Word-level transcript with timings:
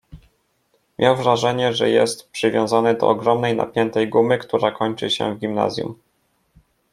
”Miał 0.99 1.15
wrażenie, 1.15 1.73
że 1.73 1.89
jest 1.89 2.29
przywiązany 2.31 2.95
do 2.95 3.07
ogromnej, 3.09 3.55
napiętej 3.55 4.09
gumy, 4.09 4.37
która 4.37 4.71
kończy 4.71 5.09
się 5.09 5.35
w 5.35 5.39
gimnazjum. 5.39 5.95